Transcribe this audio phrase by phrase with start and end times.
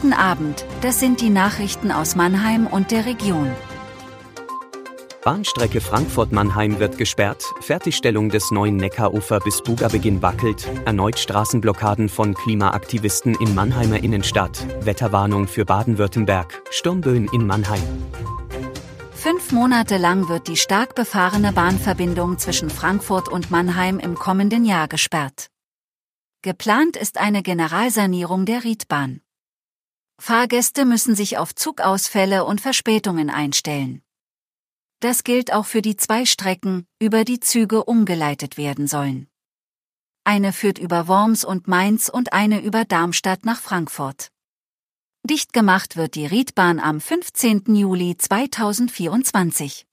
[0.00, 3.50] Guten Abend, das sind die Nachrichten aus Mannheim und der Region.
[5.24, 13.34] Bahnstrecke Frankfurt-Mannheim wird gesperrt, Fertigstellung des neuen Neckarufer bis Bugabeginn wackelt, erneut Straßenblockaden von Klimaaktivisten
[13.40, 17.82] in Mannheimer Innenstadt, Wetterwarnung für Baden-Württemberg, Sturmböen in Mannheim.
[19.10, 24.86] Fünf Monate lang wird die stark befahrene Bahnverbindung zwischen Frankfurt und Mannheim im kommenden Jahr
[24.86, 25.48] gesperrt.
[26.42, 29.22] Geplant ist eine Generalsanierung der Riedbahn.
[30.20, 34.02] Fahrgäste müssen sich auf Zugausfälle und Verspätungen einstellen.
[35.00, 39.28] Das gilt auch für die zwei Strecken, über die Züge umgeleitet werden sollen.
[40.24, 44.30] Eine führt über Worms und Mainz und eine über Darmstadt nach Frankfurt.
[45.22, 47.74] Dicht gemacht wird die Riedbahn am 15.
[47.74, 49.86] Juli 2024.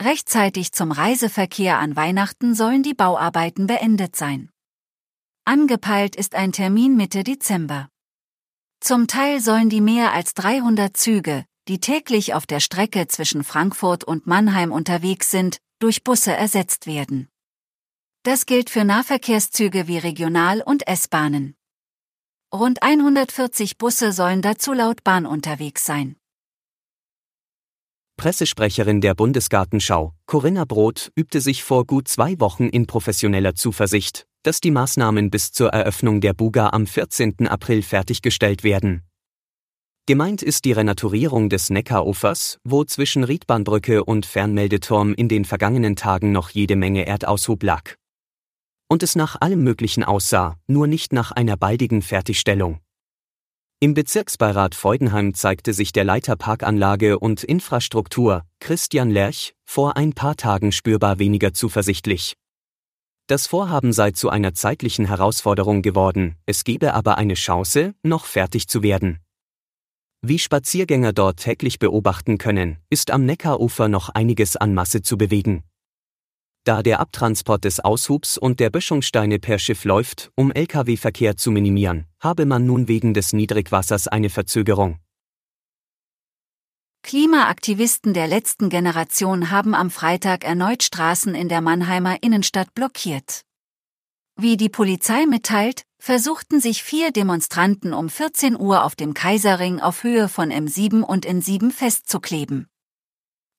[0.00, 4.50] Rechtzeitig zum Reiseverkehr an Weihnachten sollen die Bauarbeiten beendet sein.
[5.44, 7.88] Angepeilt ist ein Termin Mitte Dezember.
[8.80, 14.04] Zum Teil sollen die mehr als 300 Züge, die täglich auf der Strecke zwischen Frankfurt
[14.04, 17.28] und Mannheim unterwegs sind, durch Busse ersetzt werden.
[18.22, 21.54] Das gilt für Nahverkehrszüge wie Regional- und S-Bahnen.
[22.54, 26.16] Rund 140 Busse sollen dazu laut Bahn unterwegs sein.
[28.16, 34.62] Pressesprecherin der Bundesgartenschau, Corinna Broth, übte sich vor gut zwei Wochen in professioneller Zuversicht, dass
[34.62, 37.48] die Maßnahmen bis zur Eröffnung der Buga am 14.
[37.48, 39.02] April fertiggestellt werden.
[40.06, 46.32] Gemeint ist die Renaturierung des Neckarufers, wo zwischen Riedbahnbrücke und Fernmeldeturm in den vergangenen Tagen
[46.32, 47.92] noch jede Menge Erdaushub lag.
[48.88, 52.78] Und es nach allem Möglichen aussah, nur nicht nach einer baldigen Fertigstellung.
[53.80, 60.36] Im Bezirksbeirat Freudenheim zeigte sich der Leiter Parkanlage und Infrastruktur, Christian Lerch, vor ein paar
[60.36, 62.38] Tagen spürbar weniger zuversichtlich.
[63.28, 68.68] Das Vorhaben sei zu einer zeitlichen Herausforderung geworden, es gebe aber eine Chance, noch fertig
[68.68, 69.18] zu werden.
[70.22, 75.62] Wie Spaziergänger dort täglich beobachten können, ist am Neckarufer noch einiges an Masse zu bewegen.
[76.64, 82.06] Da der Abtransport des Aushubs und der Böschungssteine per Schiff läuft, um Lkw-Verkehr zu minimieren,
[82.20, 85.00] habe man nun wegen des Niedrigwassers eine Verzögerung.
[87.08, 93.46] Klimaaktivisten der letzten Generation haben am Freitag erneut Straßen in der Mannheimer Innenstadt blockiert.
[94.36, 100.02] Wie die Polizei mitteilt, versuchten sich vier Demonstranten um 14 Uhr auf dem Kaiserring auf
[100.02, 102.68] Höhe von M7 und N7 festzukleben.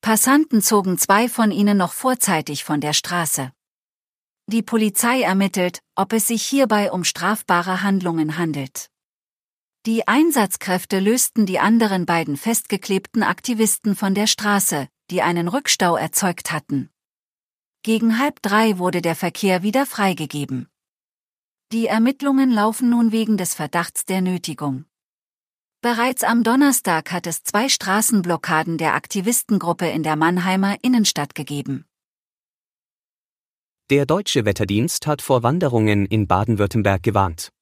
[0.02, 3.52] Passanten zogen zwei von ihnen noch vorzeitig von der Straße.
[4.46, 8.92] Die Polizei ermittelt, ob es sich hierbei um strafbare Handlungen handelt.
[9.86, 16.52] Die Einsatzkräfte lösten die anderen beiden festgeklebten Aktivisten von der Straße, die einen Rückstau erzeugt
[16.52, 16.90] hatten.
[17.82, 20.68] Gegen halb drei wurde der Verkehr wieder freigegeben.
[21.72, 24.84] Die Ermittlungen laufen nun wegen des Verdachts der Nötigung.
[25.82, 31.86] Bereits am Donnerstag hat es zwei Straßenblockaden der Aktivistengruppe in der Mannheimer Innenstadt gegeben.
[33.90, 37.54] Der deutsche Wetterdienst hat vor Wanderungen in Baden-Württemberg gewarnt.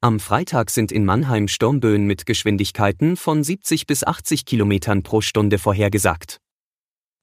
[0.00, 5.58] Am Freitag sind in Mannheim Sturmböen mit Geschwindigkeiten von 70 bis 80 Kilometern pro Stunde
[5.58, 6.40] vorhergesagt.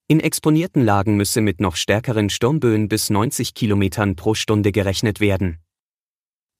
[0.09, 5.59] In exponierten Lagen müsse mit noch stärkeren Sturmböen bis 90 Kilometern pro Stunde gerechnet werden.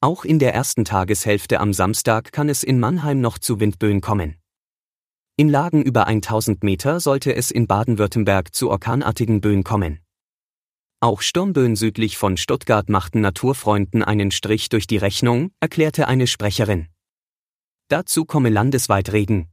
[0.00, 4.36] Auch in der ersten Tageshälfte am Samstag kann es in Mannheim noch zu Windböen kommen.
[5.36, 10.00] In Lagen über 1000 Meter sollte es in Baden-Württemberg zu orkanartigen Böen kommen.
[11.00, 16.88] Auch Sturmböen südlich von Stuttgart machten Naturfreunden einen Strich durch die Rechnung, erklärte eine Sprecherin.
[17.88, 19.48] Dazu komme landesweit Regen.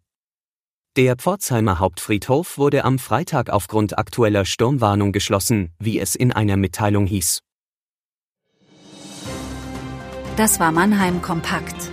[0.95, 7.07] Der Pforzheimer Hauptfriedhof wurde am Freitag aufgrund aktueller Sturmwarnung geschlossen, wie es in einer Mitteilung
[7.07, 7.39] hieß.
[10.37, 11.91] Das war Mannheim Kompakt.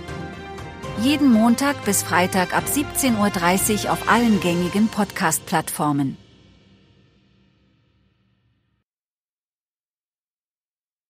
[1.01, 6.17] Jeden Montag bis Freitag ab 17.30 Uhr auf allen gängigen Podcast-Plattformen.